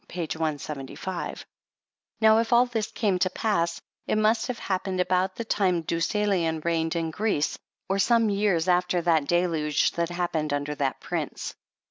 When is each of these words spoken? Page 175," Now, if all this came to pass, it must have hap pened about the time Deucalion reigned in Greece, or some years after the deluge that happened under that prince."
Page 0.07 0.35
175," 0.35 1.45
Now, 2.21 2.39
if 2.39 2.51
all 2.51 2.65
this 2.65 2.87
came 2.89 3.19
to 3.19 3.29
pass, 3.29 3.79
it 4.07 4.17
must 4.17 4.47
have 4.47 4.57
hap 4.57 4.85
pened 4.85 4.99
about 4.99 5.35
the 5.35 5.45
time 5.45 5.83
Deucalion 5.83 6.59
reigned 6.65 6.95
in 6.95 7.11
Greece, 7.11 7.55
or 7.87 7.99
some 7.99 8.31
years 8.31 8.67
after 8.67 9.03
the 9.03 9.21
deluge 9.23 9.91
that 9.91 10.09
happened 10.09 10.53
under 10.53 10.73
that 10.73 11.01
prince." 11.01 11.53